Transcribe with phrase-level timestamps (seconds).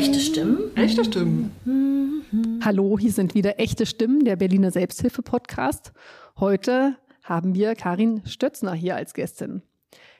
[0.00, 0.74] Echte Stimmen?
[0.76, 2.24] Echte Stimmen.
[2.64, 5.92] Hallo, hier sind wieder echte Stimmen, der Berliner Selbsthilfe-Podcast.
[6.38, 9.60] Heute haben wir Karin Stötzner hier als Gästin.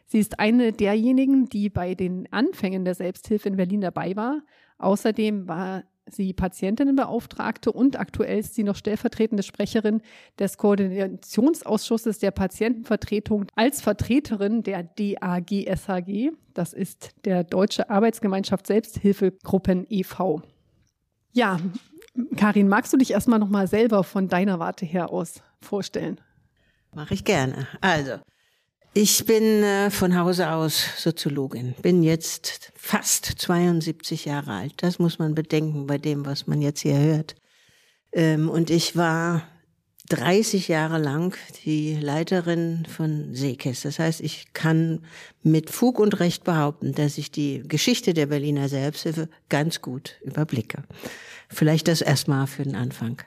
[0.05, 4.43] Sie ist eine derjenigen, die bei den Anfängen der Selbsthilfe in Berlin dabei war.
[4.77, 10.03] Außerdem war sie Patientinnenbeauftragte und aktuell ist sie noch stellvertretende Sprecherin
[10.39, 16.31] des Koordinationsausschusses der Patientenvertretung als Vertreterin der DAGSHG.
[16.55, 20.43] Das ist der Deutsche Arbeitsgemeinschaft Selbsthilfegruppen e.V.
[21.33, 21.59] Ja,
[22.37, 26.21] Karin, magst du dich erstmal nochmal selber von deiner Warte her aus vorstellen?
[26.95, 27.69] Mache ich gerne.
[27.81, 28.19] Also,
[28.93, 34.75] ich bin äh, von Hause aus Soziologin, bin jetzt fast 72 Jahre alt.
[34.79, 37.37] Das muss man bedenken bei dem, was man jetzt hier hört.
[38.13, 39.43] Ähm, und ich war
[40.09, 43.83] 30 Jahre lang die Leiterin von Seekes.
[43.83, 45.05] Das heißt, ich kann
[45.43, 50.83] mit Fug und Recht behaupten, dass ich die Geschichte der Berliner Selbsthilfe ganz gut überblicke.
[51.49, 53.23] Vielleicht das erstmal für den Anfang.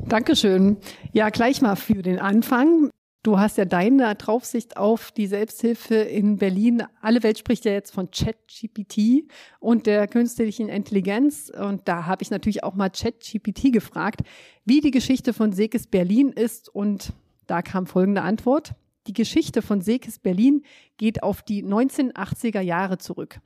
[0.00, 0.78] Dankeschön.
[1.12, 2.90] Ja, gleich mal für den Anfang.
[3.22, 6.84] Du hast ja deine Draufsicht auf die Selbsthilfe in Berlin.
[7.02, 11.50] Alle Welt spricht ja jetzt von ChatGPT und der künstlichen Intelligenz.
[11.50, 14.22] Und da habe ich natürlich auch mal ChatGPT gefragt,
[14.64, 16.70] wie die Geschichte von Sekes Berlin ist.
[16.70, 17.12] Und
[17.46, 18.72] da kam folgende Antwort.
[19.06, 20.62] Die Geschichte von Sekes Berlin
[20.98, 23.40] geht auf die 1980er Jahre zurück.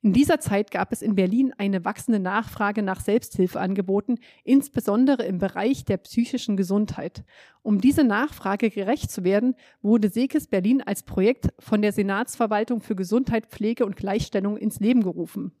[0.00, 5.84] In dieser Zeit gab es in Berlin eine wachsende Nachfrage nach Selbsthilfeangeboten, insbesondere im Bereich
[5.84, 7.24] der psychischen Gesundheit.
[7.62, 12.94] Um diese Nachfrage gerecht zu werden, wurde Sekes Berlin als Projekt von der Senatsverwaltung für
[12.94, 15.52] Gesundheit, Pflege und Gleichstellung ins Leben gerufen.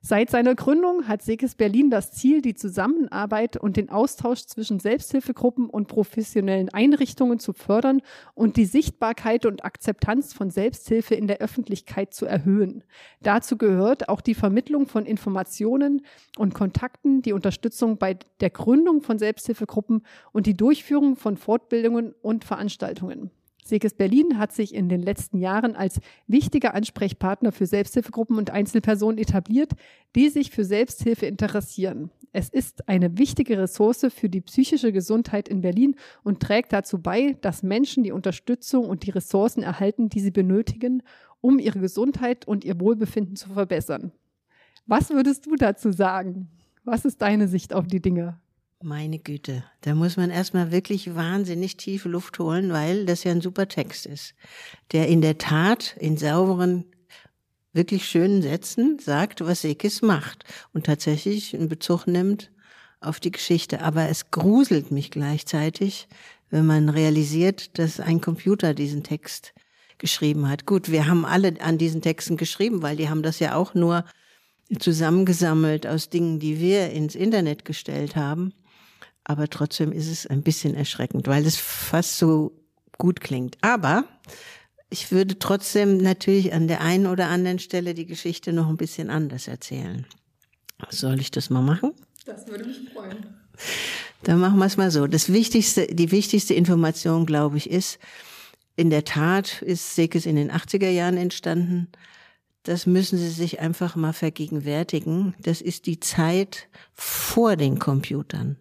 [0.00, 5.68] Seit seiner Gründung hat Sekes Berlin das Ziel, die Zusammenarbeit und den Austausch zwischen Selbsthilfegruppen
[5.68, 8.00] und professionellen Einrichtungen zu fördern
[8.34, 12.84] und die Sichtbarkeit und Akzeptanz von Selbsthilfe in der Öffentlichkeit zu erhöhen.
[13.22, 16.02] Dazu gehört auch die Vermittlung von Informationen
[16.36, 22.44] und Kontakten, die Unterstützung bei der Gründung von Selbsthilfegruppen und die Durchführung von Fortbildungen und
[22.44, 23.32] Veranstaltungen.
[23.68, 29.18] Seges Berlin hat sich in den letzten Jahren als wichtiger Ansprechpartner für Selbsthilfegruppen und Einzelpersonen
[29.18, 29.72] etabliert,
[30.16, 32.10] die sich für Selbsthilfe interessieren.
[32.32, 37.36] Es ist eine wichtige Ressource für die psychische Gesundheit in Berlin und trägt dazu bei,
[37.40, 41.02] dass Menschen die Unterstützung und die Ressourcen erhalten, die sie benötigen,
[41.40, 44.12] um ihre Gesundheit und ihr Wohlbefinden zu verbessern.
[44.86, 46.48] Was würdest du dazu sagen?
[46.84, 48.38] Was ist deine Sicht auf die Dinge?
[48.80, 53.40] Meine Güte, da muss man erstmal wirklich wahnsinnig tiefe Luft holen, weil das ja ein
[53.40, 54.36] super Text ist,
[54.92, 56.84] der in der Tat in sauberen,
[57.72, 62.52] wirklich schönen Sätzen sagt, was Sekis macht und tatsächlich einen Bezug nimmt
[63.00, 63.82] auf die Geschichte.
[63.82, 66.06] Aber es gruselt mich gleichzeitig,
[66.48, 69.54] wenn man realisiert, dass ein Computer diesen Text
[69.98, 70.66] geschrieben hat.
[70.66, 74.04] Gut, wir haben alle an diesen Texten geschrieben, weil die haben das ja auch nur
[74.78, 78.54] zusammengesammelt aus Dingen, die wir ins Internet gestellt haben
[79.28, 82.52] aber trotzdem ist es ein bisschen erschreckend, weil es fast so
[82.96, 83.58] gut klingt.
[83.60, 84.04] Aber
[84.88, 89.10] ich würde trotzdem natürlich an der einen oder anderen Stelle die Geschichte noch ein bisschen
[89.10, 90.06] anders erzählen.
[90.88, 91.92] Soll ich das mal machen?
[92.24, 93.26] Das würde mich freuen.
[94.22, 95.06] Dann machen wir es mal so.
[95.06, 97.98] Das wichtigste, die wichtigste Information, glaube ich, ist,
[98.76, 101.88] in der Tat ist Sekes in den 80er Jahren entstanden.
[102.62, 105.34] Das müssen Sie sich einfach mal vergegenwärtigen.
[105.38, 108.56] Das ist die Zeit vor den Computern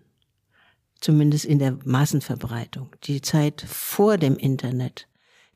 [0.99, 5.07] zumindest in der Massenverbreitung, die Zeit vor dem Internet,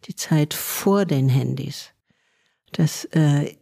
[0.06, 1.90] die Zeit vor den Handys.
[2.72, 3.56] Das äh,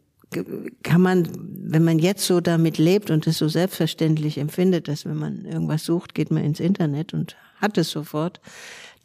[0.84, 5.18] kann man, wenn man jetzt so damit lebt und es so selbstverständlich empfindet, dass wenn
[5.18, 8.40] man irgendwas sucht, geht man ins Internet und hat es sofort,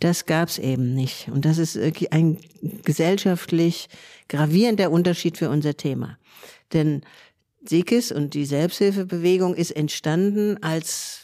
[0.00, 1.28] das gab's eben nicht.
[1.28, 1.78] Und das ist
[2.10, 2.38] ein
[2.84, 3.88] gesellschaftlich
[4.28, 6.18] gravierender Unterschied für unser Thema.
[6.72, 7.02] Denn
[7.64, 11.23] Sikis und die Selbsthilfebewegung ist entstanden als äh,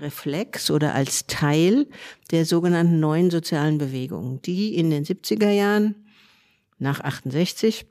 [0.00, 1.86] Reflex oder als Teil
[2.30, 5.94] der sogenannten neuen sozialen Bewegungen, die in den 70er Jahren
[6.78, 7.86] nach 68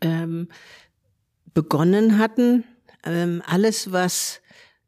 [0.00, 0.48] ähm,
[1.52, 2.64] begonnen hatten,
[3.04, 4.40] ähm, alles was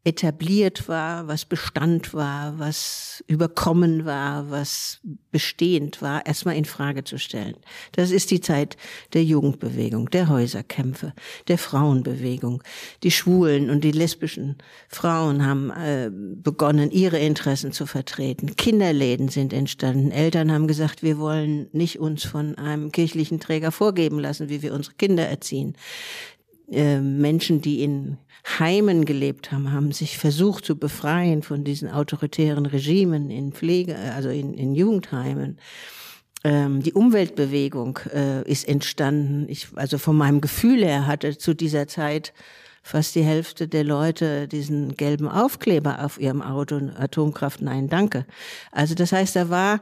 [0.07, 5.01] etabliert war, was Bestand war, was überkommen war, was
[5.33, 7.57] bestehend war, erstmal in Frage zu stellen.
[7.91, 8.77] Das ist die Zeit
[9.15, 11.13] der Jugendbewegung, der Häuserkämpfe,
[11.49, 12.63] der Frauenbewegung.
[13.03, 14.59] Die schwulen und die lesbischen
[14.89, 18.55] Frauen haben äh, begonnen, ihre Interessen zu vertreten.
[18.55, 20.13] Kinderläden sind entstanden.
[20.13, 24.73] Eltern haben gesagt, wir wollen nicht uns von einem kirchlichen Träger vorgeben lassen, wie wir
[24.73, 25.75] unsere Kinder erziehen.
[26.71, 28.19] Äh, Menschen, die in
[28.59, 34.29] Heimen gelebt haben, haben sich versucht zu befreien von diesen autoritären Regimen in Pflege, also
[34.29, 35.59] in, in Jugendheimen.
[36.45, 39.47] Ähm, die Umweltbewegung äh, ist entstanden.
[39.49, 42.33] Ich, also von meinem Gefühl her hatte zu dieser Zeit
[42.83, 48.27] fast die Hälfte der Leute diesen gelben Aufkleber auf ihrem Auto, Atomkraft, nein, danke.
[48.71, 49.81] Also das heißt, da war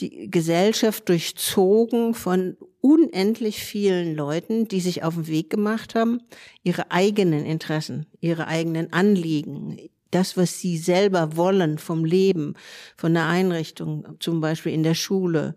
[0.00, 6.20] die Gesellschaft durchzogen von unendlich vielen Leuten, die sich auf den Weg gemacht haben,
[6.62, 9.78] ihre eigenen Interessen, ihre eigenen Anliegen,
[10.10, 12.54] das, was sie selber wollen vom Leben,
[12.96, 15.54] von der Einrichtung, zum Beispiel in der Schule,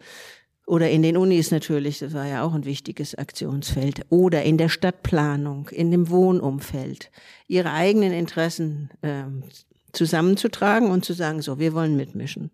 [0.65, 4.05] oder in den Unis natürlich, das war ja auch ein wichtiges Aktionsfeld.
[4.09, 7.11] Oder in der Stadtplanung, in dem Wohnumfeld.
[7.47, 9.25] Ihre eigenen Interessen äh,
[9.93, 12.51] zusammenzutragen und zu sagen, so, wir wollen mitmischen.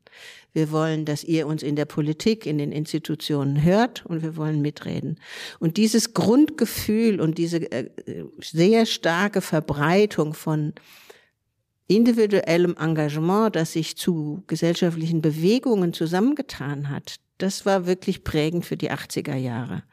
[0.52, 4.62] Wir wollen, dass ihr uns in der Politik, in den Institutionen hört und wir wollen
[4.62, 5.20] mitreden.
[5.60, 7.90] Und dieses Grundgefühl und diese äh,
[8.40, 10.74] sehr starke Verbreitung von
[11.88, 18.92] individuellem Engagement, das sich zu gesellschaftlichen Bewegungen zusammengetan hat, das war wirklich prägend für die
[18.92, 19.84] 80er Jahre.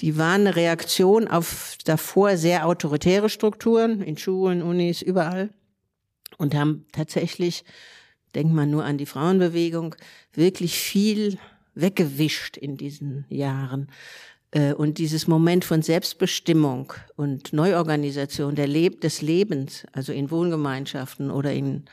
[0.00, 5.50] Die waren eine Reaktion auf davor sehr autoritäre Strukturen in Schulen, Unis, überall
[6.38, 7.64] und haben tatsächlich,
[8.34, 9.94] denkt man nur an die Frauenbewegung,
[10.32, 11.38] wirklich viel
[11.74, 13.88] weggewischt in diesen Jahren.
[14.54, 21.30] Äh, und dieses Moment von Selbstbestimmung und Neuorganisation der Leb des Lebens, also in Wohngemeinschaften
[21.30, 21.84] oder in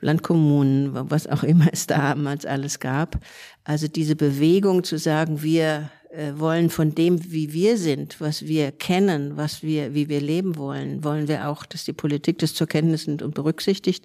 [0.00, 3.18] Landkommunen, was auch immer es damals alles gab.
[3.64, 8.72] Also diese Bewegung zu sagen, wir äh, wollen von dem, wie wir sind, was wir
[8.72, 12.66] kennen, was wir, wie wir leben wollen, wollen wir auch, dass die Politik das zur
[12.66, 14.04] Kenntnis nimmt und berücksichtigt.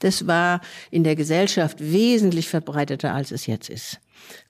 [0.00, 0.60] Das war
[0.90, 4.00] in der Gesellschaft wesentlich verbreiteter, als es jetzt ist.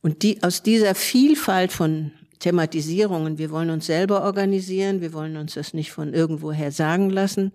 [0.00, 2.12] Und die, aus dieser Vielfalt von
[2.46, 7.52] Thematisierungen, wir wollen uns selber organisieren, wir wollen uns das nicht von irgendwoher sagen lassen,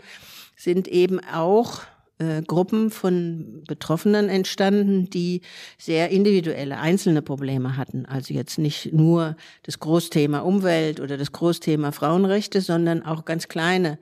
[0.58, 1.84] sind eben auch
[2.18, 5.44] äh, Gruppen von Betroffenen entstanden, die
[5.78, 8.06] sehr individuelle, einzelne Probleme hatten.
[8.06, 13.98] Also jetzt nicht nur das Großthema Umwelt oder das Großthema Frauenrechte, sondern auch ganz kleine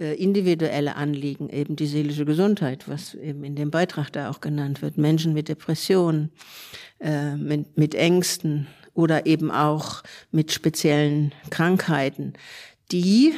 [0.00, 4.80] äh, individuelle Anliegen, eben die seelische Gesundheit, was eben in dem Beitrag da auch genannt
[4.80, 6.30] wird, Menschen mit Depressionen,
[7.00, 12.34] äh, mit, mit Ängsten oder eben auch mit speziellen Krankheiten,
[12.90, 13.34] die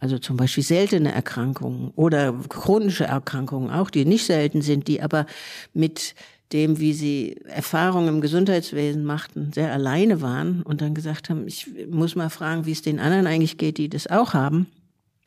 [0.00, 5.26] also zum Beispiel seltene Erkrankungen oder chronische Erkrankungen auch, die nicht selten sind, die aber
[5.74, 6.14] mit
[6.52, 11.68] dem, wie sie Erfahrungen im Gesundheitswesen machten, sehr alleine waren und dann gesagt haben, ich
[11.90, 14.66] muss mal fragen, wie es den anderen eigentlich geht, die das auch haben.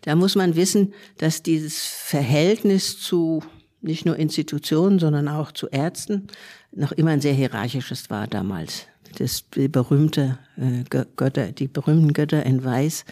[0.01, 3.43] Da muss man wissen, dass dieses Verhältnis zu
[3.81, 6.27] nicht nur Institutionen, sondern auch zu Ärzten
[6.71, 8.87] noch immer ein sehr hierarchisches war damals.
[9.17, 13.05] Das die berühmte äh, Götter, die berühmten Götter in Weiß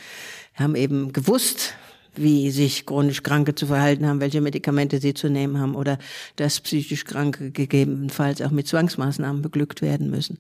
[0.55, 1.73] haben eben gewusst,
[2.15, 5.97] wie sich chronisch Kranke zu verhalten haben, welche Medikamente sie zu nehmen haben oder
[6.35, 10.37] dass psychisch Kranke gegebenenfalls auch mit Zwangsmaßnahmen beglückt werden müssen.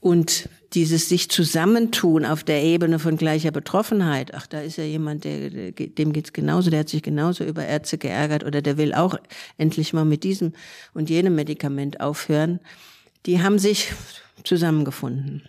[0.00, 5.24] Und dieses sich zusammentun auf der Ebene von gleicher Betroffenheit, ach, da ist ja jemand,
[5.24, 9.18] der, dem geht's genauso, der hat sich genauso über Ärzte geärgert oder der will auch
[9.56, 10.52] endlich mal mit diesem
[10.94, 12.60] und jenem Medikament aufhören,
[13.26, 13.92] die haben sich
[14.44, 15.42] zusammengefunden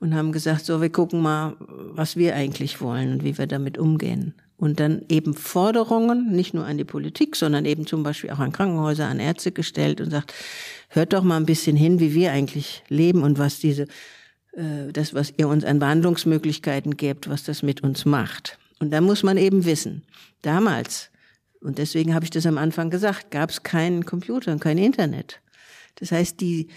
[0.00, 3.78] und haben gesagt, so, wir gucken mal, was wir eigentlich wollen und wie wir damit
[3.78, 4.34] umgehen.
[4.56, 8.52] Und dann eben Forderungen, nicht nur an die Politik, sondern eben zum Beispiel auch an
[8.52, 10.34] Krankenhäuser, an Ärzte gestellt und sagt,
[10.88, 13.84] hört doch mal ein bisschen hin, wie wir eigentlich leben und was diese,
[14.52, 18.58] äh, das, was ihr uns an Behandlungsmöglichkeiten gebt, was das mit uns macht.
[18.80, 20.02] Und da muss man eben wissen,
[20.42, 21.10] damals,
[21.62, 25.40] und deswegen habe ich das am Anfang gesagt, gab es keinen Computer und kein Internet.
[25.96, 26.68] Das heißt, die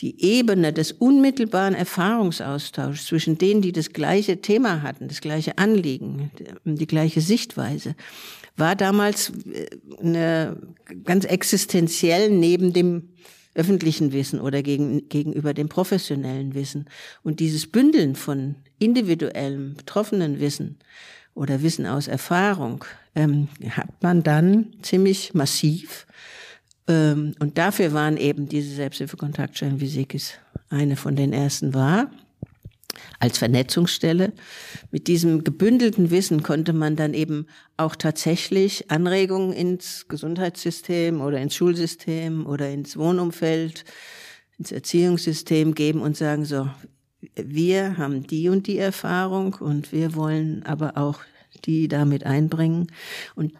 [0.00, 6.30] die Ebene des unmittelbaren Erfahrungsaustauschs zwischen denen, die das gleiche Thema hatten, das gleiche Anliegen,
[6.64, 7.94] die gleiche Sichtweise,
[8.56, 9.66] war damals äh,
[10.02, 10.56] eine
[11.04, 13.10] ganz existenziell neben dem
[13.54, 16.86] öffentlichen Wissen oder gegen, gegenüber dem professionellen Wissen.
[17.22, 20.78] Und dieses Bündeln von individuellem, betroffenen Wissen
[21.34, 26.06] oder Wissen aus Erfahrung ähm, hat man dann ziemlich massiv
[26.90, 30.34] und dafür waren eben diese Selbsthilfekontaktstellen, wie Sikis
[30.70, 32.10] eine von den ersten war,
[33.18, 34.32] als Vernetzungsstelle.
[34.90, 41.54] Mit diesem gebündelten Wissen konnte man dann eben auch tatsächlich Anregungen ins Gesundheitssystem oder ins
[41.54, 43.84] Schulsystem oder ins Wohnumfeld,
[44.58, 46.68] ins Erziehungssystem geben und sagen, so,
[47.34, 51.20] wir haben die und die Erfahrung und wir wollen aber auch
[51.64, 52.88] die damit einbringen.
[53.34, 53.52] Und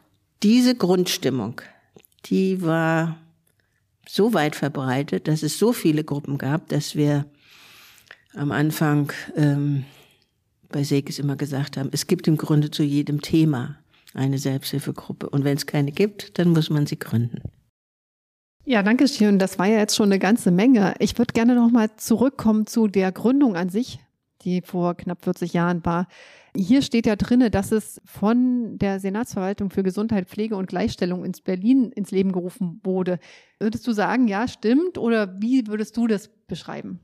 [0.42, 1.60] diese Grundstimmung,
[2.26, 3.18] die war
[4.08, 7.26] so weit verbreitet, dass es so viele Gruppen gab, dass wir
[8.34, 9.84] am Anfang ähm,
[10.68, 13.76] bei Sekes immer gesagt haben, es gibt im Grunde zu jedem Thema
[14.14, 15.28] eine Selbsthilfegruppe.
[15.28, 17.42] Und wenn es keine gibt, dann muss man sie gründen.
[18.64, 19.38] Ja, danke schön.
[19.38, 20.94] Das war ja jetzt schon eine ganze Menge.
[20.98, 24.00] Ich würde gerne noch mal zurückkommen zu der Gründung an sich,
[24.44, 26.06] die vor knapp 40 Jahren war.
[26.56, 31.40] Hier steht ja drinne, dass es von der Senatsverwaltung für Gesundheit, Pflege und Gleichstellung ins
[31.40, 33.18] Berlin ins Leben gerufen wurde.
[33.58, 34.98] Würdest du sagen, ja, stimmt?
[34.98, 37.00] Oder wie würdest du das beschreiben?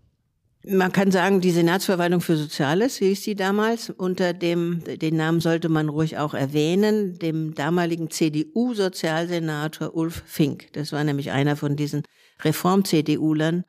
[0.69, 5.69] Man kann sagen, die Senatsverwaltung für Soziales, hieß sie damals, unter dem, den Namen sollte
[5.69, 10.73] man ruhig auch erwähnen, dem damaligen CDU-Sozialsenator Ulf Fink.
[10.73, 12.03] Das war nämlich einer von diesen
[12.43, 13.65] Reform-CDUlern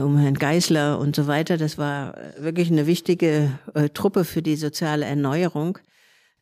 [0.00, 1.56] um Herrn Geisler und so weiter.
[1.56, 5.78] Das war wirklich eine wichtige äh, Truppe für die soziale Erneuerung.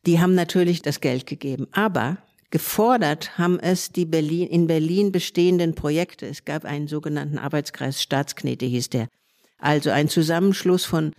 [0.05, 1.67] Die haben natürlich das Geld gegeben.
[1.71, 2.17] Aber
[2.51, 6.27] gefordert haben es die Berlin, in Berlin bestehenden Projekte.
[6.27, 9.07] Es gab einen sogenannten Arbeitskreis Staatsknete, hieß der.
[9.57, 11.13] Also ein Zusammenschluss von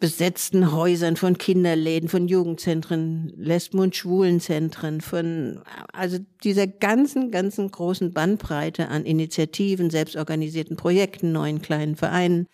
[0.00, 5.60] besetzten Häusern, von Kinderläden, von Jugendzentren, Lesben- und Schwulenzentren, von,
[5.92, 12.46] also dieser ganzen, ganzen großen Bandbreite an Initiativen, selbstorganisierten Projekten, neuen kleinen Vereinen,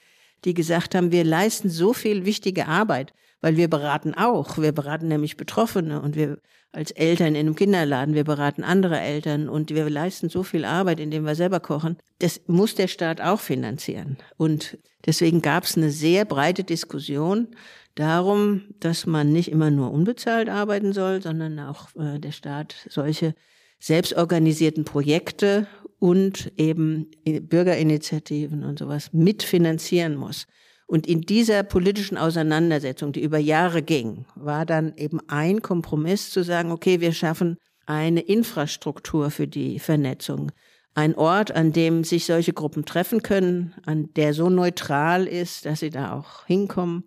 [0.45, 4.57] die gesagt haben, wir leisten so viel wichtige Arbeit, weil wir beraten auch.
[4.57, 6.39] Wir beraten nämlich Betroffene und wir
[6.75, 11.01] als Eltern in einem Kinderladen, wir beraten andere Eltern und wir leisten so viel Arbeit,
[11.01, 11.97] indem wir selber kochen.
[12.19, 14.19] Das muss der Staat auch finanzieren.
[14.37, 17.49] Und deswegen gab es eine sehr breite Diskussion
[17.95, 23.35] darum, dass man nicht immer nur unbezahlt arbeiten soll, sondern auch äh, der Staat solche
[23.79, 25.67] selbstorganisierten Projekte
[25.99, 30.47] und eben Bürgerinitiativen und sowas mitfinanzieren muss.
[30.87, 36.43] Und in dieser politischen Auseinandersetzung, die über Jahre ging, war dann eben ein Kompromiss zu
[36.43, 40.53] sagen, okay, wir schaffen eine Infrastruktur für die Vernetzung.
[40.95, 45.81] Ein Ort, an dem sich solche Gruppen treffen können, an der so neutral ist, dass
[45.81, 47.05] sie da auch hinkommen,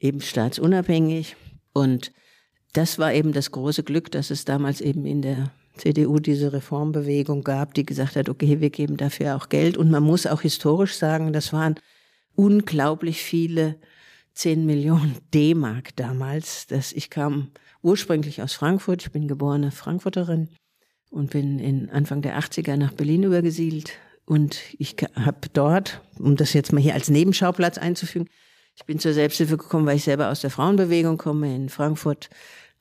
[0.00, 1.36] eben staatsunabhängig.
[1.72, 2.12] Und
[2.72, 7.44] das war eben das große Glück, dass es damals eben in der CDU diese Reformbewegung
[7.44, 9.76] gab, die gesagt hat, okay, wir geben dafür auch Geld.
[9.76, 11.76] Und man muss auch historisch sagen, das waren
[12.38, 13.80] unglaublich viele
[14.34, 16.68] 10 Millionen D-Mark damals.
[16.68, 17.50] Das, ich kam
[17.82, 20.48] ursprünglich aus Frankfurt, ich bin geborene Frankfurterin
[21.10, 23.94] und bin in Anfang der 80er nach Berlin übergesiedelt.
[24.24, 28.28] Und ich habe dort, um das jetzt mal hier als Nebenschauplatz einzufügen,
[28.76, 32.30] ich bin zur Selbsthilfe gekommen, weil ich selber aus der Frauenbewegung komme, in Frankfurt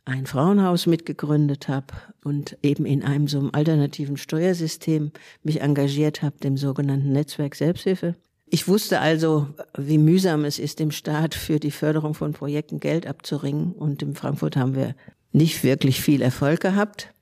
[0.06, 5.12] ein Frauenhaus mitgegründet habe und eben in einem so einem alternativen Steuersystem
[5.42, 8.16] mich engagiert habe, dem sogenannten Netzwerk Selbsthilfe.
[8.50, 13.06] Ich wusste also, wie mühsam es ist, dem Staat für die Förderung von Projekten Geld
[13.06, 13.74] abzuringen.
[13.74, 14.96] Und in Frankfurt haben wir
[15.34, 17.14] nicht wirklich viel Erfolg gehabt.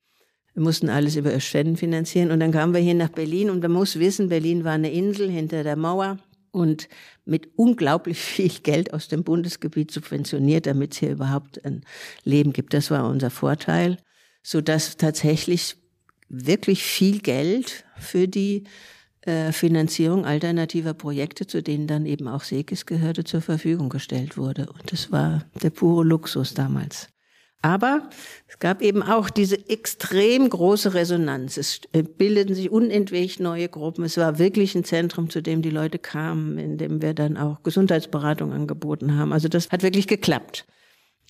[0.54, 2.30] Wir mussten alles über Spenden finanzieren.
[2.30, 3.50] Und dann kamen wir hier nach Berlin.
[3.50, 6.18] Und man muss wissen, Berlin war eine Insel hinter der Mauer
[6.52, 6.88] und
[7.26, 11.84] mit unglaublich viel Geld aus dem Bundesgebiet subventioniert, damit es hier überhaupt ein
[12.24, 12.74] Leben gibt.
[12.74, 13.98] Das war unser Vorteil,
[14.44, 15.76] so dass tatsächlich
[16.30, 18.64] wirklich viel Geld für die
[19.26, 24.68] äh, Finanzierung alternativer Projekte, zu denen dann eben auch Sekis gehörte, zur Verfügung gestellt wurde.
[24.72, 27.10] Und das war der pure Luxus damals.
[27.66, 28.10] Aber
[28.48, 31.58] es gab eben auch diese extrem große Resonanz.
[31.58, 34.04] Es äh, bildeten sich unentwegt neue Gruppen.
[34.04, 37.64] Es war wirklich ein Zentrum, zu dem die Leute kamen, in dem wir dann auch
[37.64, 39.34] Gesundheitsberatung angeboten haben.
[39.34, 40.68] Also das hat wirklich geklappt.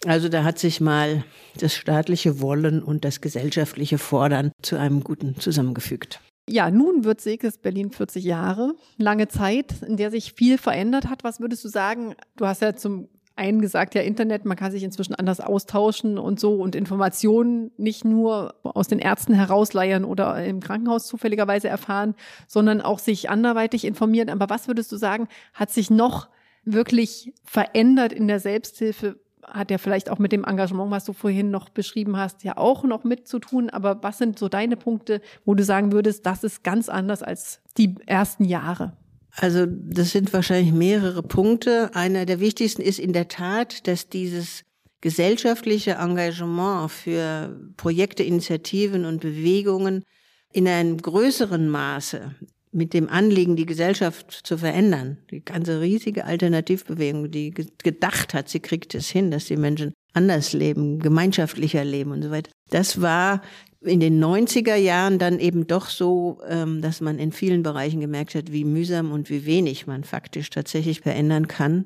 [0.05, 1.23] Also da hat sich mal
[1.57, 6.19] das staatliche Wollen und das gesellschaftliche Fordern zu einem Guten zusammengefügt.
[6.47, 8.75] Ja, nun wird Sekes Berlin 40 Jahre.
[8.97, 11.23] Lange Zeit, in der sich viel verändert hat.
[11.23, 12.15] Was würdest du sagen?
[12.35, 16.39] Du hast ja zum einen gesagt, ja, Internet, man kann sich inzwischen anders austauschen und
[16.39, 22.15] so und Informationen nicht nur aus den Ärzten herausleiern oder im Krankenhaus zufälligerweise erfahren,
[22.47, 24.29] sondern auch sich anderweitig informieren.
[24.29, 26.29] Aber was würdest du sagen, hat sich noch
[26.63, 29.19] wirklich verändert in der Selbsthilfe?
[29.47, 32.83] Hat ja vielleicht auch mit dem Engagement, was du vorhin noch beschrieben hast, ja auch
[32.83, 33.69] noch mit zu tun.
[33.69, 37.61] Aber was sind so deine Punkte, wo du sagen würdest, das ist ganz anders als
[37.77, 38.97] die ersten Jahre?
[39.37, 41.93] Also das sind wahrscheinlich mehrere Punkte.
[41.93, 44.63] Einer der wichtigsten ist in der Tat, dass dieses
[45.01, 50.03] gesellschaftliche Engagement für Projekte, Initiativen und Bewegungen
[50.51, 52.33] in einem größeren Maße
[52.75, 55.17] mit dem Anliegen, die Gesellschaft zu verändern.
[55.31, 60.51] Die ganze riesige Alternativbewegung, die gedacht hat, sie kriegt es hin, dass die Menschen anders
[60.51, 62.51] leben, gemeinschaftlicher leben und so weiter.
[62.69, 63.41] Das war
[63.81, 68.35] in den 90er Jahren dann eben doch so, ähm, dass man in vielen Bereichen gemerkt
[68.35, 71.85] hat, wie mühsam und wie wenig man faktisch tatsächlich verändern kann.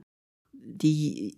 [0.54, 1.38] Die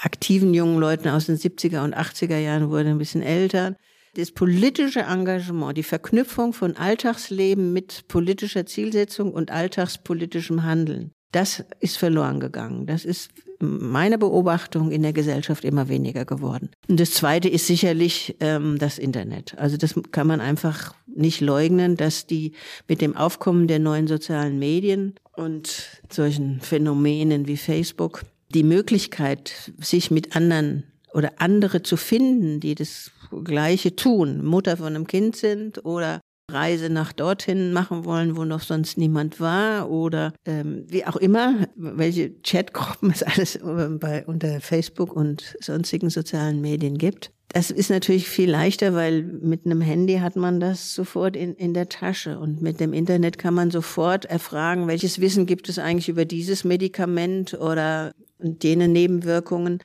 [0.00, 3.76] aktiven jungen Leute aus den 70er und 80er Jahren wurden ein bisschen älter
[4.16, 11.98] das politische Engagement, die Verknüpfung von Alltagsleben mit politischer Zielsetzung und alltagspolitischem Handeln, das ist
[11.98, 12.86] verloren gegangen.
[12.86, 16.70] Das ist meiner Beobachtung in der Gesellschaft immer weniger geworden.
[16.88, 19.56] Und das Zweite ist sicherlich ähm, das Internet.
[19.58, 22.52] Also das kann man einfach nicht leugnen, dass die
[22.88, 28.22] mit dem Aufkommen der neuen sozialen Medien und solchen Phänomenen wie Facebook
[28.54, 33.10] die Möglichkeit, sich mit anderen oder andere zu finden, die das
[33.44, 38.60] Gleiche tun, Mutter von einem Kind sind oder Reise nach dorthin machen wollen, wo noch
[38.60, 43.58] sonst niemand war oder ähm, wie auch immer, welche Chatgruppen es alles
[43.98, 47.32] bei, unter Facebook und sonstigen sozialen Medien gibt.
[47.48, 51.74] Das ist natürlich viel leichter, weil mit einem Handy hat man das sofort in, in
[51.74, 56.08] der Tasche und mit dem Internet kann man sofort erfragen, welches Wissen gibt es eigentlich
[56.08, 59.80] über dieses Medikament oder denen Nebenwirkungen.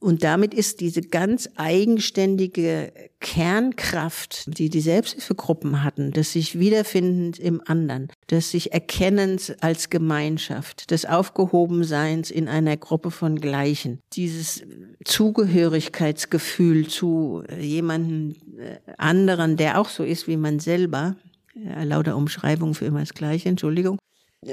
[0.00, 7.60] Und damit ist diese ganz eigenständige Kernkraft, die die Selbsthilfegruppen hatten, des sich wiederfindens im
[7.66, 14.62] anderen, des sich Erkennens als Gemeinschaft, des Aufgehobenseins in einer Gruppe von Gleichen, dieses
[15.04, 21.16] Zugehörigkeitsgefühl zu jemandem äh, anderen, der auch so ist wie man selber,
[21.54, 23.98] ja, lauter Umschreibung für immer das Gleiche, Entschuldigung,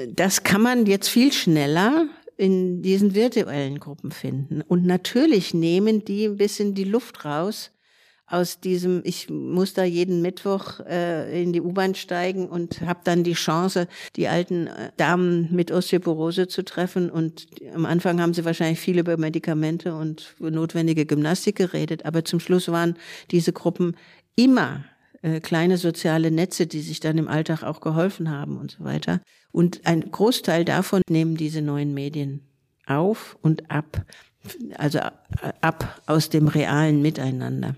[0.08, 4.62] das kann man jetzt viel schneller in diesen virtuellen Gruppen finden.
[4.62, 7.70] Und natürlich nehmen die ein bisschen die Luft raus
[8.28, 13.22] aus diesem, ich muss da jeden Mittwoch äh, in die U-Bahn steigen und habe dann
[13.22, 17.08] die Chance, die alten äh, Damen mit Osteoporose zu treffen.
[17.08, 22.40] Und am Anfang haben sie wahrscheinlich viel über Medikamente und notwendige Gymnastik geredet, aber zum
[22.40, 22.96] Schluss waren
[23.30, 23.96] diese Gruppen
[24.34, 24.84] immer
[25.26, 29.20] äh, kleine soziale Netze, die sich dann im Alltag auch geholfen haben und so weiter.
[29.50, 32.46] Und ein Großteil davon nehmen diese neuen Medien
[32.86, 34.06] auf und ab,
[34.76, 35.10] also äh,
[35.60, 37.74] ab aus dem realen Miteinander.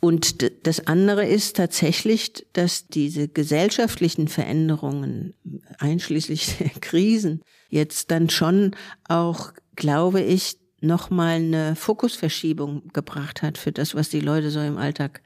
[0.00, 5.34] Und das andere ist tatsächlich, dass diese gesellschaftlichen Veränderungen,
[5.78, 8.74] einschließlich der Krisen, jetzt dann schon
[9.06, 14.78] auch, glaube ich, nochmal eine Fokusverschiebung gebracht hat für das, was die Leute so im
[14.78, 15.20] Alltag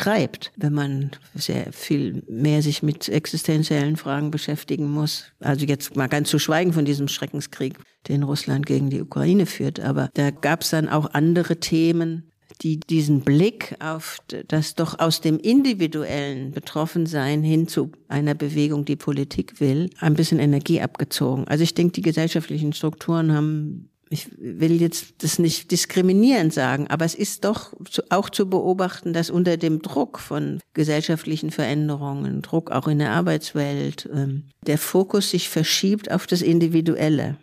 [0.00, 5.26] treibt, wenn man sehr viel mehr sich mit existenziellen Fragen beschäftigen muss.
[5.40, 7.78] Also jetzt mal ganz zu schweigen von diesem Schreckenskrieg,
[8.08, 9.78] den Russland gegen die Ukraine führt.
[9.78, 12.30] Aber da gab es dann auch andere Themen,
[12.62, 18.96] die diesen Blick auf das doch aus dem individuellen Betroffensein hin zu einer Bewegung, die
[18.96, 21.46] Politik will, ein bisschen Energie abgezogen.
[21.46, 27.04] Also ich denke, die gesellschaftlichen Strukturen haben ich will jetzt das nicht diskriminierend sagen, aber
[27.04, 27.72] es ist doch
[28.08, 34.08] auch zu beobachten, dass unter dem Druck von gesellschaftlichen Veränderungen, Druck auch in der Arbeitswelt,
[34.12, 37.36] ähm, der Fokus sich verschiebt auf das Individuelle,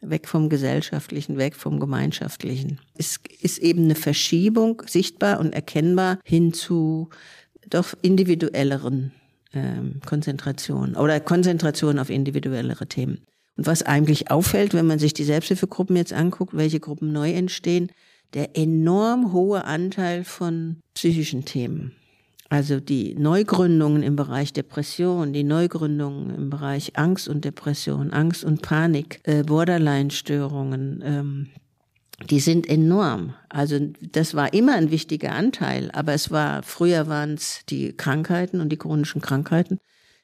[0.00, 2.80] weg vom Gesellschaftlichen, weg vom Gemeinschaftlichen.
[2.98, 7.08] Es ist eben eine Verschiebung sichtbar und erkennbar hin zu
[7.68, 9.12] doch individuelleren
[9.54, 13.20] ähm, Konzentrationen oder Konzentration auf individuellere Themen.
[13.56, 17.90] Und was eigentlich auffällt, wenn man sich die Selbsthilfegruppen jetzt anguckt, welche Gruppen neu entstehen,
[18.34, 21.92] der enorm hohe Anteil von psychischen Themen.
[22.48, 28.60] Also die Neugründungen im Bereich Depression, die Neugründungen im Bereich Angst und Depression, Angst und
[28.60, 31.46] Panik, äh, Borderline-Störungen, ähm,
[32.28, 33.34] die sind enorm.
[33.48, 38.60] Also das war immer ein wichtiger Anteil, aber es war, früher waren es die Krankheiten
[38.60, 39.78] und die chronischen Krankheiten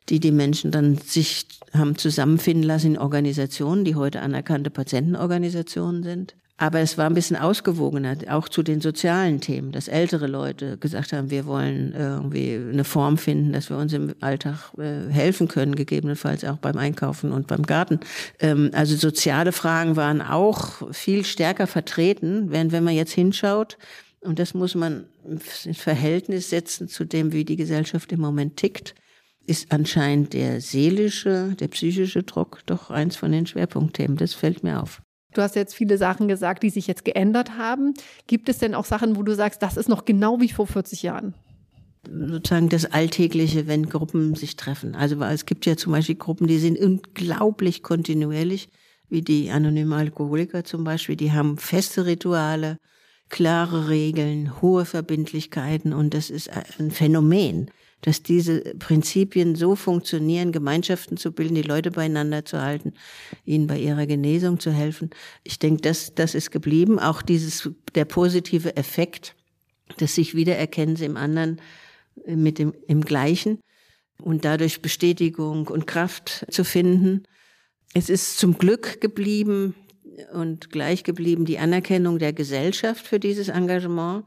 [0.08, 6.34] die die Menschen dann sich haben zusammenfinden lassen in Organisationen, die heute anerkannte Patientenorganisationen sind.
[6.58, 11.12] Aber es war ein bisschen ausgewogener, auch zu den sozialen Themen, dass ältere Leute gesagt
[11.12, 15.74] haben, wir wollen irgendwie eine Form finden, dass wir uns im Alltag äh, helfen können,
[15.74, 18.00] gegebenenfalls auch beim Einkaufen und beim Garten.
[18.40, 23.76] Ähm, also soziale Fragen waren auch viel stärker vertreten, während wenn man jetzt hinschaut,
[24.20, 28.94] und das muss man in Verhältnis setzen zu dem, wie die Gesellschaft im Moment tickt,
[29.46, 34.16] ist anscheinend der seelische, der psychische Druck doch eins von den Schwerpunktthemen.
[34.16, 35.02] Das fällt mir auf.
[35.34, 37.94] Du hast jetzt viele Sachen gesagt, die sich jetzt geändert haben.
[38.26, 41.02] Gibt es denn auch Sachen, wo du sagst, das ist noch genau wie vor 40
[41.02, 41.34] Jahren?
[42.08, 44.94] sozusagen das Alltägliche, wenn Gruppen sich treffen.
[44.94, 48.68] Also es gibt ja zum Beispiel Gruppen, die sind unglaublich kontinuierlich,
[49.08, 51.16] wie die anonymen Alkoholiker zum Beispiel.
[51.16, 52.78] Die haben feste Rituale,
[53.28, 57.70] klare Regeln, hohe Verbindlichkeiten und das ist ein Phänomen
[58.02, 62.92] dass diese Prinzipien so funktionieren, Gemeinschaften zu bilden, die Leute beieinander zu halten,
[63.44, 65.10] ihnen bei ihrer Genesung zu helfen.
[65.44, 66.98] Ich denke, das, das ist geblieben.
[66.98, 69.34] Auch dieses, der positive Effekt
[70.00, 71.60] des sich Wiedererkennens im anderen
[72.26, 73.60] mit dem, im Gleichen
[74.22, 77.24] und dadurch Bestätigung und Kraft zu finden.
[77.94, 79.74] Es ist zum Glück geblieben
[80.32, 84.24] und gleich geblieben die Anerkennung der Gesellschaft für dieses Engagement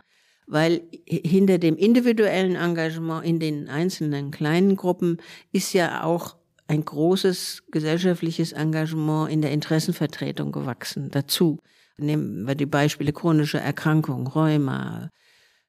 [0.50, 5.18] weil hinter dem individuellen Engagement in den einzelnen kleinen Gruppen
[5.52, 6.36] ist ja auch
[6.68, 11.60] ein großes gesellschaftliches Engagement in der Interessenvertretung gewachsen dazu.
[11.98, 15.10] Nehmen wir die Beispiele chronische Erkrankungen, Rheuma,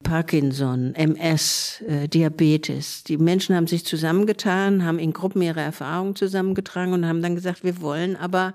[0.02, 3.04] Parkinson, MS, äh, Diabetes.
[3.04, 7.64] Die Menschen haben sich zusammengetan, haben in Gruppen ihre Erfahrungen zusammengetragen und haben dann gesagt,
[7.64, 8.54] wir wollen aber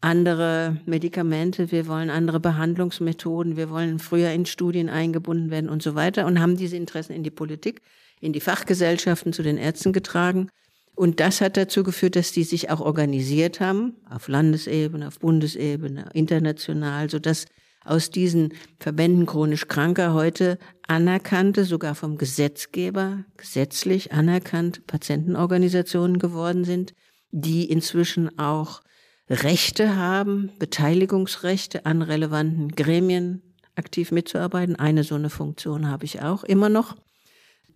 [0.00, 5.94] andere Medikamente, wir wollen andere Behandlungsmethoden, wir wollen früher in Studien eingebunden werden und so
[5.94, 7.80] weiter und haben diese Interessen in die Politik,
[8.20, 10.50] in die Fachgesellschaften zu den Ärzten getragen.
[10.94, 16.08] Und das hat dazu geführt, dass die sich auch organisiert haben, auf Landesebene, auf Bundesebene,
[16.12, 17.46] international, so dass
[17.84, 26.94] aus diesen Verbänden chronisch Kranker heute anerkannte, sogar vom Gesetzgeber gesetzlich anerkannte Patientenorganisationen geworden sind,
[27.30, 28.82] die inzwischen auch
[29.30, 33.42] Rechte haben, Beteiligungsrechte an relevanten Gremien
[33.76, 34.76] aktiv mitzuarbeiten.
[34.76, 36.96] Eine so eine Funktion habe ich auch immer noch,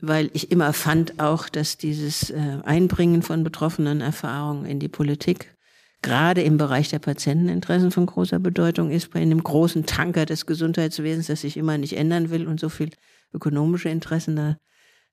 [0.01, 5.55] weil ich immer fand auch, dass dieses äh, Einbringen von betroffenen Erfahrungen in die Politik
[6.03, 11.29] gerade im Bereich der Patienteninteressen von großer Bedeutung ist, bei einem großen Tanker des Gesundheitswesens,
[11.29, 12.91] das sich immer nicht ändern will und so viel
[13.33, 14.57] ökonomische Interessen da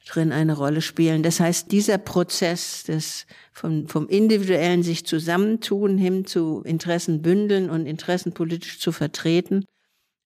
[0.08, 1.24] drin eine Rolle spielen.
[1.24, 7.86] Das heißt, dieser Prozess des vom, vom individuellen sich zusammentun hin zu Interessen bündeln und
[7.86, 9.66] Interessen politisch zu vertreten,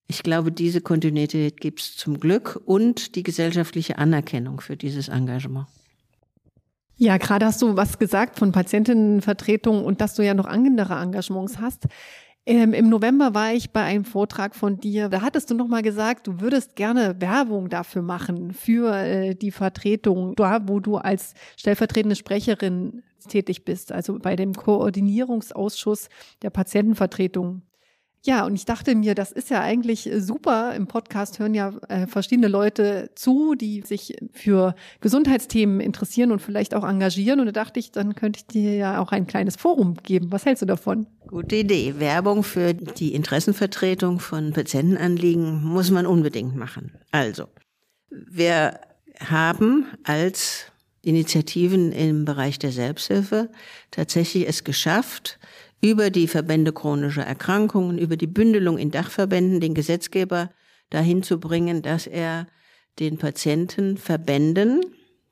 [0.07, 5.67] ich glaube, diese Kontinuität gibt es zum Glück und die gesellschaftliche Anerkennung für dieses Engagement.
[6.97, 11.57] Ja, gerade hast du was gesagt von Patientinnenvertretung und dass du ja noch andere Engagements
[11.59, 11.87] hast.
[12.45, 15.07] Ähm, Im November war ich bei einem Vortrag von dir.
[15.07, 20.35] Da hattest du nochmal gesagt, du würdest gerne Werbung dafür machen, für äh, die Vertretung,
[20.35, 26.09] da wo du als stellvertretende Sprecherin tätig bist, also bei dem Koordinierungsausschuss
[26.41, 27.61] der Patientenvertretung.
[28.25, 30.73] Ja, und ich dachte mir, das ist ja eigentlich äh, super.
[30.75, 36.73] Im Podcast hören ja äh, verschiedene Leute zu, die sich für Gesundheitsthemen interessieren und vielleicht
[36.73, 37.41] auch engagieren.
[37.41, 40.31] Und da dachte ich, dann könnte ich dir ja auch ein kleines Forum geben.
[40.31, 41.05] Was hältst du davon?
[41.27, 41.95] Gute Idee.
[41.99, 46.93] Werbung für die Interessenvertretung von Patientenanliegen muss man unbedingt machen.
[47.11, 47.47] Also,
[48.09, 48.79] wir
[49.19, 50.67] haben als
[51.01, 53.49] Initiativen im Bereich der Selbsthilfe
[53.91, 55.39] tatsächlich es geschafft,
[55.83, 60.49] über die Verbände chronischer Erkrankungen, über die Bündelung in Dachverbänden den Gesetzgeber
[60.89, 62.47] dahin zu bringen, dass er
[62.99, 64.85] den Patientenverbänden,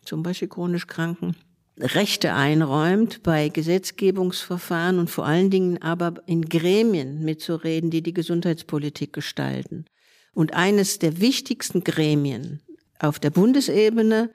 [0.03, 1.37] zum Beispiel chronisch Kranken,
[1.79, 9.13] Rechte einräumt bei Gesetzgebungsverfahren und vor allen Dingen aber in Gremien mitzureden, die die Gesundheitspolitik
[9.13, 9.85] gestalten.
[10.33, 12.61] Und eines der wichtigsten Gremien
[12.99, 14.31] auf der Bundesebene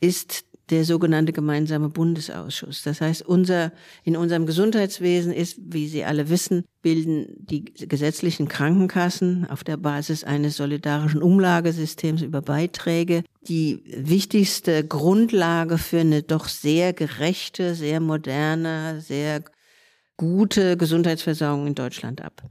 [0.00, 2.82] ist der sogenannte gemeinsame Bundesausschuss.
[2.82, 3.72] Das heißt, unser,
[4.04, 10.24] in unserem Gesundheitswesen ist, wie Sie alle wissen, bilden die gesetzlichen Krankenkassen auf der Basis
[10.24, 19.00] eines solidarischen Umlagesystems über Beiträge die wichtigste Grundlage für eine doch sehr gerechte, sehr moderne,
[19.00, 19.42] sehr
[20.16, 22.42] gute Gesundheitsversorgung in Deutschland ab.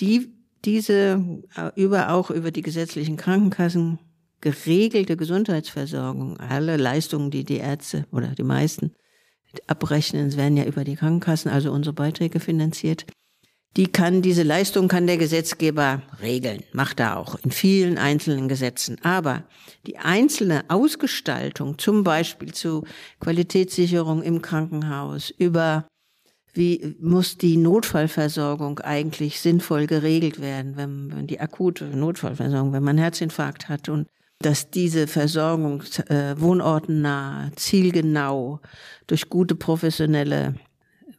[0.00, 0.32] Die
[0.64, 3.98] diese äh, über auch über die gesetzlichen Krankenkassen
[4.40, 8.92] geregelte Gesundheitsversorgung, alle Leistungen, die die Ärzte oder die meisten
[9.66, 13.06] abrechnen, werden ja über die Krankenkassen, also unsere Beiträge finanziert.
[13.76, 18.96] Die kann, diese Leistung kann der Gesetzgeber regeln, macht er auch in vielen einzelnen Gesetzen.
[19.04, 19.44] Aber
[19.86, 22.84] die einzelne Ausgestaltung, zum Beispiel zu
[23.20, 25.86] Qualitätssicherung im Krankenhaus, über
[26.52, 32.98] wie muss die Notfallversorgung eigentlich sinnvoll geregelt werden, wenn, wenn die akute Notfallversorgung, wenn man
[32.98, 34.08] Herzinfarkt hat und
[34.40, 38.60] dass diese Versorgung äh, wohnortennah, zielgenau
[39.06, 40.54] durch gute professionelle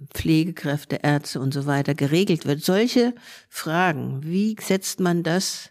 [0.10, 2.64] Pflegekräfte, Ärzte und so weiter geregelt wird.
[2.64, 3.14] Solche
[3.48, 5.70] Fragen, wie setzt man das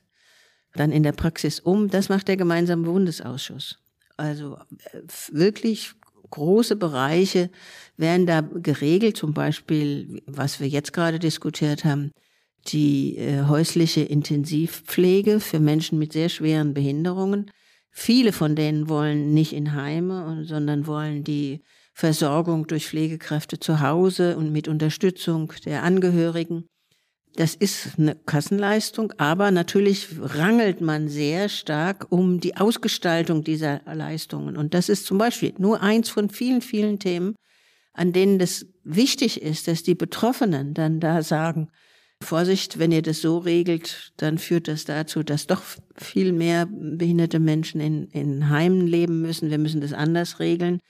[0.74, 1.88] dann in der Praxis um?
[1.90, 3.78] Das macht der gemeinsame Bundesausschuss.
[4.16, 4.56] Also
[4.92, 5.00] äh,
[5.32, 5.92] wirklich
[6.30, 7.50] große Bereiche
[7.96, 12.12] werden da geregelt, zum Beispiel, was wir jetzt gerade diskutiert haben,
[12.68, 17.50] die äh, häusliche Intensivpflege für Menschen mit sehr schweren Behinderungen.
[17.90, 24.36] Viele von denen wollen nicht in Heime, sondern wollen die Versorgung durch Pflegekräfte zu Hause
[24.36, 26.66] und mit Unterstützung der Angehörigen.
[27.34, 34.56] Das ist eine Kassenleistung, aber natürlich rangelt man sehr stark um die Ausgestaltung dieser Leistungen.
[34.56, 37.36] Und das ist zum Beispiel nur eins von vielen, vielen Themen,
[37.92, 41.70] an denen das wichtig ist, dass die Betroffenen dann da sagen,
[42.22, 45.62] Vorsicht, wenn ihr das so regelt, dann führt das dazu, dass doch
[45.96, 49.50] viel mehr behinderte Menschen in, in Heimen leben müssen.
[49.50, 50.80] Wir müssen das anders regeln.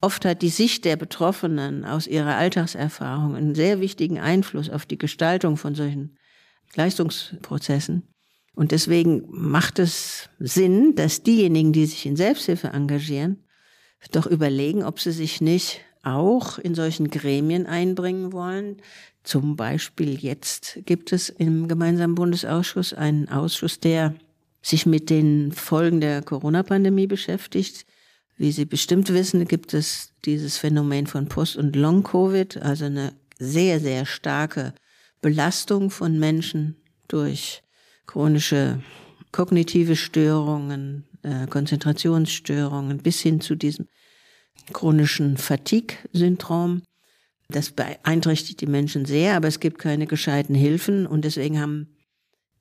[0.00, 4.98] Oft hat die Sicht der Betroffenen aus ihrer Alltagserfahrung einen sehr wichtigen Einfluss auf die
[4.98, 6.18] Gestaltung von solchen
[6.74, 8.02] Leistungsprozessen.
[8.54, 13.44] Und deswegen macht es Sinn, dass diejenigen, die sich in Selbsthilfe engagieren,
[14.12, 18.76] doch überlegen, ob sie sich nicht auch in solchen Gremien einbringen wollen.
[19.22, 24.14] Zum Beispiel jetzt gibt es im gemeinsamen Bundesausschuss einen Ausschuss, der
[24.62, 27.86] sich mit den Folgen der Corona-Pandemie beschäftigt.
[28.36, 33.80] Wie Sie bestimmt wissen, gibt es dieses Phänomen von Post- und Long-Covid, also eine sehr,
[33.80, 34.74] sehr starke
[35.20, 36.76] Belastung von Menschen
[37.08, 37.62] durch
[38.06, 38.80] chronische
[39.32, 43.88] kognitive Störungen, äh, Konzentrationsstörungen bis hin zu diesem
[44.72, 46.82] chronischen Fatigue-Syndrom.
[47.48, 51.94] Das beeinträchtigt die Menschen sehr, aber es gibt keine gescheiten Hilfen und deswegen haben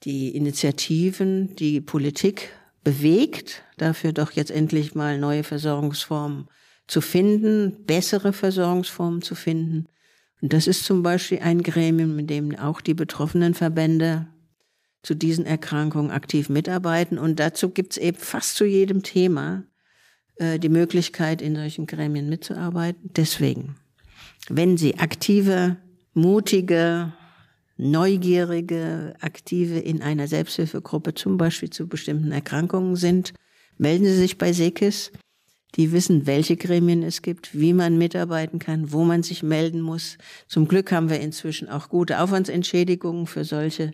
[0.04, 2.50] die Initiativen, die Politik
[2.84, 6.50] bewegt, dafür doch jetzt endlich mal neue Versorgungsformen
[6.88, 9.88] zu finden, bessere Versorgungsformen zu finden.
[10.42, 14.28] Und das ist zum Beispiel ein Gremium, in dem auch die betroffenen Verbände
[15.02, 17.18] zu diesen Erkrankungen aktiv mitarbeiten.
[17.18, 19.64] Und dazu gibt es eben fast zu jedem Thema
[20.38, 23.12] äh, die Möglichkeit, in solchen Gremien mitzuarbeiten.
[23.16, 23.76] Deswegen,
[24.50, 25.78] wenn Sie aktive,
[26.14, 27.14] mutige,
[27.78, 33.34] neugierige, aktive in einer Selbsthilfegruppe, zum Beispiel zu bestimmten Erkrankungen sind,
[33.78, 35.12] melden Sie sich bei SEKIS.
[35.76, 40.18] Die wissen, welche Gremien es gibt, wie man mitarbeiten kann, wo man sich melden muss.
[40.48, 43.92] Zum Glück haben wir inzwischen auch gute Aufwandsentschädigungen für solche,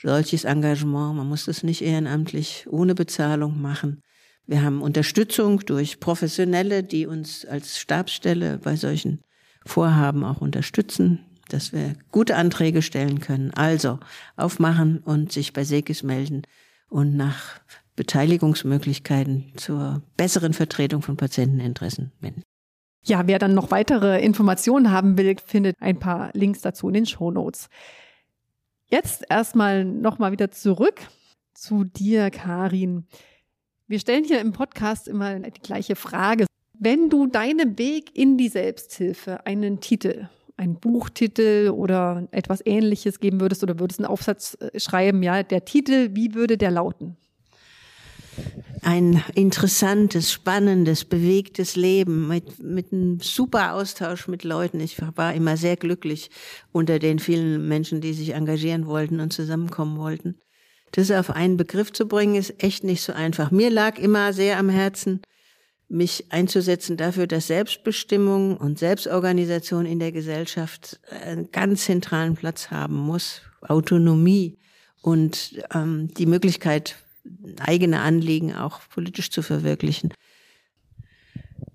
[0.00, 1.16] solches Engagement.
[1.16, 4.02] Man muss das nicht ehrenamtlich ohne Bezahlung machen.
[4.46, 9.20] Wir haben Unterstützung durch Professionelle, die uns als Stabsstelle bei solchen
[9.64, 11.20] Vorhaben auch unterstützen
[11.52, 13.52] dass wir gute Anträge stellen können.
[13.54, 13.98] Also
[14.36, 16.42] aufmachen und sich bei Sekis melden
[16.88, 17.60] und nach
[17.96, 22.42] Beteiligungsmöglichkeiten zur besseren Vertretung von Patienteninteressen wenden.
[23.04, 27.06] Ja, wer dann noch weitere Informationen haben will, findet ein paar Links dazu in den
[27.06, 27.68] Show Notes.
[28.86, 31.00] Jetzt erstmal nochmal wieder zurück
[31.54, 33.06] zu dir, Karin.
[33.92, 36.46] Wir stellen hier im Podcast immer die gleiche Frage.
[36.78, 43.42] Wenn du deinem Weg in die Selbsthilfe einen Titel einen Buchtitel oder etwas ähnliches geben
[43.42, 47.18] würdest oder würdest einen Aufsatz äh, schreiben, ja, der Titel, wie würde der lauten?
[48.80, 54.80] Ein interessantes, spannendes, bewegtes Leben mit, mit einem super Austausch mit Leuten.
[54.80, 56.30] Ich war immer sehr glücklich
[56.70, 60.38] unter den vielen Menschen, die sich engagieren wollten und zusammenkommen wollten.
[60.92, 63.50] Das auf einen Begriff zu bringen, ist echt nicht so einfach.
[63.50, 65.22] Mir lag immer sehr am Herzen,
[65.88, 72.96] mich einzusetzen dafür, dass Selbstbestimmung und Selbstorganisation in der Gesellschaft einen ganz zentralen Platz haben
[72.96, 73.42] muss.
[73.60, 74.58] Autonomie
[75.02, 76.96] und ähm, die Möglichkeit,
[77.60, 80.12] eigene Anliegen auch politisch zu verwirklichen.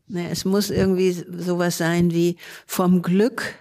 [0.08, 3.56] Naja, es muss irgendwie sowas sein wie vom Glück,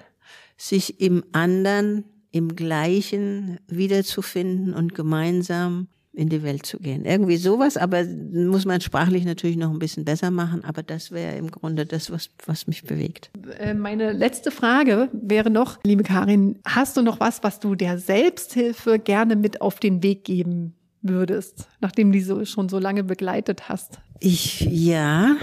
[0.57, 2.05] sich im anderen,
[2.37, 7.05] im Gleichen wiederzufinden und gemeinsam in die Welt zu gehen.
[7.05, 11.37] Irgendwie sowas, aber muss man sprachlich natürlich noch ein bisschen besser machen, aber das wäre
[11.37, 13.31] im Grunde das, was, was mich bewegt.
[13.59, 17.99] Äh, meine letzte Frage wäre noch, liebe Karin, hast du noch was, was du der
[17.99, 23.05] Selbsthilfe gerne mit auf den Weg geben würdest, nachdem du die so, schon so lange
[23.05, 23.99] begleitet hast?
[24.21, 25.37] Ich, ja,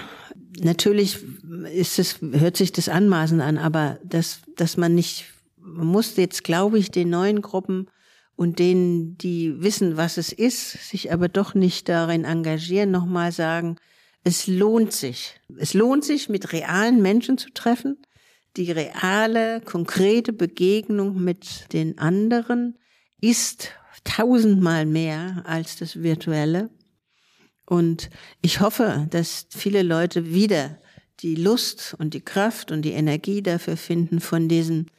[0.60, 1.20] natürlich
[1.72, 5.26] ist es, hört sich das anmaßend an, aber dass, dass man nicht,
[5.64, 7.90] man muss jetzt, glaube ich, den neuen Gruppen
[8.36, 13.78] und denen, die wissen, was es ist, sich aber doch nicht darin engagieren, nochmal sagen,
[14.24, 15.40] es lohnt sich.
[15.58, 17.98] Es lohnt sich, mit realen Menschen zu treffen.
[18.56, 22.78] Die reale, konkrete Begegnung mit den anderen
[23.20, 23.72] ist
[24.04, 26.70] tausendmal mehr als das virtuelle.
[27.66, 28.10] Und
[28.42, 30.78] ich hoffe, dass viele Leute wieder
[31.20, 34.90] die Lust und die Kraft und die Energie dafür finden, von diesen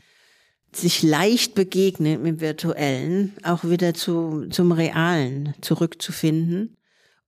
[0.77, 6.77] sich leicht begegnen im Virtuellen, auch wieder zu, zum Realen zurückzufinden.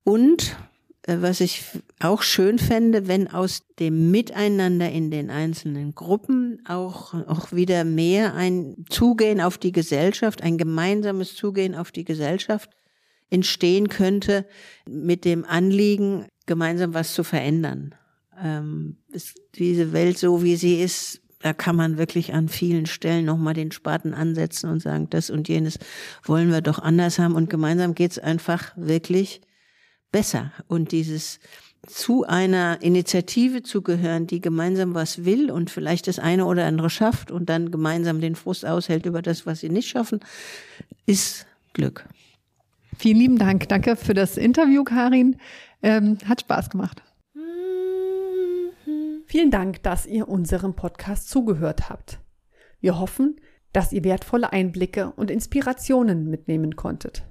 [0.04, 0.56] Und
[1.02, 1.64] äh, was ich
[2.00, 8.34] auch schön fände, wenn aus dem Miteinander in den einzelnen Gruppen auch, auch wieder mehr
[8.34, 12.70] ein Zugehen auf die Gesellschaft, ein gemeinsames Zugehen auf die Gesellschaft
[13.30, 14.46] entstehen könnte
[14.88, 17.94] mit dem Anliegen, gemeinsam was zu verändern.
[18.40, 18.98] Ähm,
[19.54, 23.70] diese Welt so, wie sie ist, da kann man wirklich an vielen Stellen nochmal den
[23.70, 25.78] Spaten ansetzen und sagen, das und jenes
[26.24, 27.34] wollen wir doch anders haben.
[27.34, 29.42] Und gemeinsam geht's einfach wirklich
[30.10, 30.52] besser.
[30.66, 31.38] Und dieses
[31.86, 36.90] zu einer Initiative zu gehören, die gemeinsam was will und vielleicht das eine oder andere
[36.90, 40.20] schafft und dann gemeinsam den Frust aushält über das, was sie nicht schaffen,
[41.06, 42.06] ist Glück.
[42.98, 43.68] Vielen lieben Dank.
[43.68, 45.36] Danke für das Interview, Karin.
[45.82, 47.02] Ähm, hat Spaß gemacht.
[49.26, 52.20] Vielen Dank, dass ihr unserem Podcast zugehört habt.
[52.80, 53.40] Wir hoffen,
[53.72, 57.24] dass ihr wertvolle Einblicke und Inspirationen mitnehmen konntet.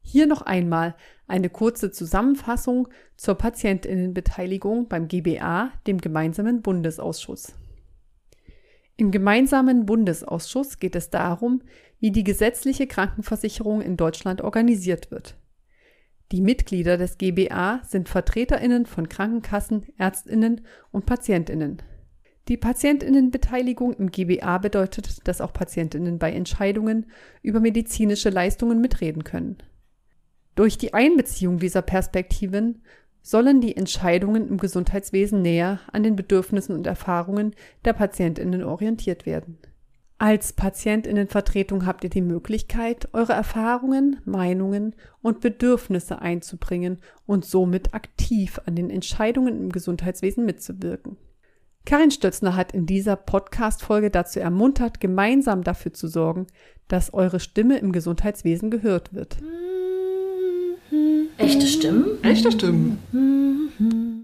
[0.00, 0.94] Hier noch einmal
[1.26, 2.88] eine kurze Zusammenfassung
[3.18, 7.52] zur Patientinnenbeteiligung beim GBA, dem gemeinsamen Bundesausschuss.
[8.96, 11.60] Im gemeinsamen Bundesausschuss geht es darum,
[12.00, 15.36] wie die gesetzliche Krankenversicherung in Deutschland organisiert wird.
[16.34, 21.80] Die Mitglieder des GBA sind Vertreterinnen von Krankenkassen, Ärztinnen und Patientinnen.
[22.48, 27.06] Die Patientinnenbeteiligung im GBA bedeutet, dass auch Patientinnen bei Entscheidungen
[27.42, 29.58] über medizinische Leistungen mitreden können.
[30.56, 32.82] Durch die Einbeziehung dieser Perspektiven
[33.22, 39.58] sollen die Entscheidungen im Gesundheitswesen näher an den Bedürfnissen und Erfahrungen der Patientinnen orientiert werden.
[40.18, 48.60] Als Patientinnenvertretung habt ihr die Möglichkeit, eure Erfahrungen, Meinungen und Bedürfnisse einzubringen und somit aktiv
[48.64, 51.16] an den Entscheidungen im Gesundheitswesen mitzuwirken.
[51.84, 56.46] Karin Stötzner hat in dieser Podcast-Folge dazu ermuntert, gemeinsam dafür zu sorgen,
[56.88, 59.36] dass eure Stimme im Gesundheitswesen gehört wird.
[61.36, 62.22] Echte Stimmen?
[62.22, 64.14] Echte Stimmen.